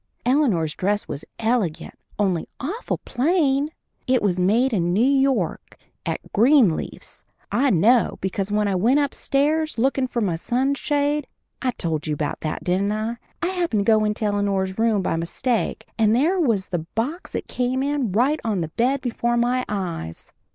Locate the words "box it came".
16.95-17.83